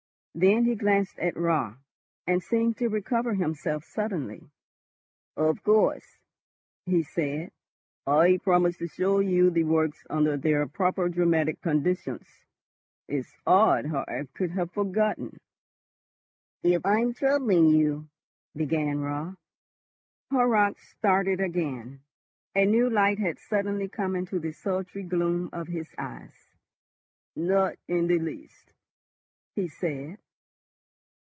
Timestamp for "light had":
22.89-23.37